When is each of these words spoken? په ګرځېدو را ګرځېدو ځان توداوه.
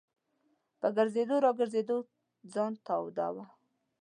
په 0.79 0.87
ګرځېدو 0.97 1.35
را 1.45 1.51
ګرځېدو 1.59 1.97
ځان 2.53 2.73
توداوه. 2.85 3.45